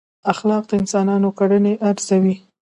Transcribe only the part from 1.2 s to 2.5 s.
کړنې ارزوي.